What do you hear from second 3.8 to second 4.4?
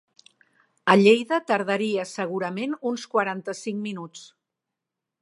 minuts.